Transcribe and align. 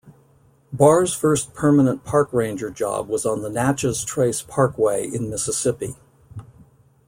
Barr's 0.73 1.13
first 1.13 1.53
permanent 1.53 2.03
Park 2.03 2.33
Ranger 2.33 2.71
job 2.71 3.07
was 3.07 3.23
on 3.23 3.43
the 3.43 3.51
Natchez 3.51 4.03
Trace 4.03 4.41
Parkway 4.41 5.07
in 5.07 5.29
Mississippi. 5.29 5.95